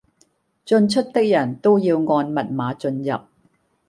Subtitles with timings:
[0.65, 3.19] 進出的人都要按密碼進入